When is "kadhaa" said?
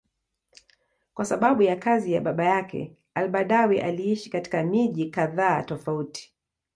5.11-5.63